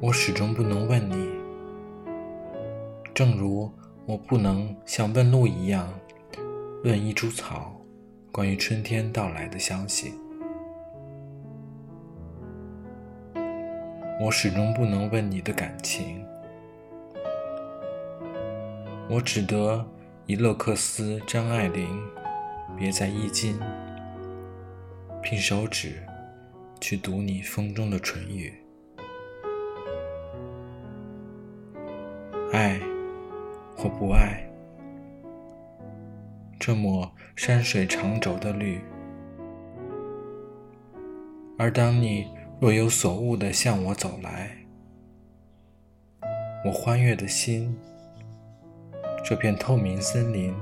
[0.00, 1.28] 我始终不能问你，
[3.12, 3.68] 正如
[4.06, 5.92] 我不能像问路一样
[6.84, 7.74] 问一株草
[8.30, 10.14] 关于春天到来的消息。
[14.20, 16.24] 我始终不能问你的感情，
[19.10, 19.84] 我只得
[20.26, 21.88] 以勒克斯·张爱玲
[22.78, 23.58] 别在衣襟，
[25.24, 26.00] 凭手指
[26.80, 28.54] 去读你风中的唇语。
[32.50, 32.80] 爱
[33.76, 34.50] 或不爱，
[36.58, 38.80] 这抹山水长轴的绿。
[41.58, 42.26] 而当你
[42.58, 44.56] 若有所悟地向我走来，
[46.64, 47.76] 我欢悦的心，
[49.22, 50.54] 这片透明森林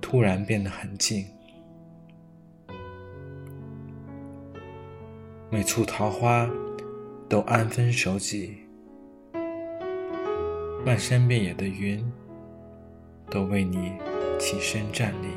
[0.00, 1.26] 突然变得很静，
[5.48, 6.50] 每簇桃花
[7.28, 8.58] 都安分守己。
[10.84, 12.04] 漫山遍野的云，
[13.30, 13.94] 都为你
[14.38, 15.33] 起身站立。